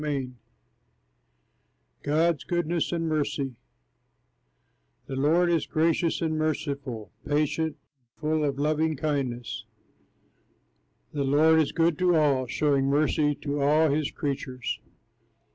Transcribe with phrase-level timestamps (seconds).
[0.03, 0.29] Taylor]
[2.01, 3.53] GOD'S GOODNESS AND MERCY
[5.05, 9.63] The Lord is gracious and merciful, Patient, and full of loving kindness.
[11.13, 14.79] The Lord is good to all, Showing mercy to all his creatures.